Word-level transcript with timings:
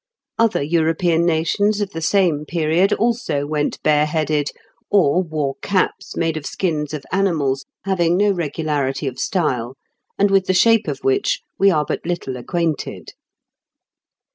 Other 0.39 0.63
European 0.63 1.27
nations 1.27 1.79
of 1.79 1.91
the 1.91 2.01
same 2.01 2.43
period 2.43 2.91
also 2.91 3.45
went 3.45 3.79
bareheaded, 3.83 4.49
or 4.89 5.21
wore 5.21 5.57
caps 5.61 6.17
made 6.17 6.37
of 6.37 6.45
skins 6.47 6.91
of 6.95 7.05
animals, 7.11 7.67
having 7.83 8.17
no 8.17 8.31
regularity 8.31 9.05
of 9.05 9.19
style, 9.19 9.77
and 10.17 10.31
with 10.31 10.47
the 10.47 10.55
shape 10.55 10.87
of 10.87 11.03
which 11.03 11.43
we 11.59 11.69
are 11.69 11.85
but 11.85 11.99
little 12.03 12.35
acquainted. 12.35 13.13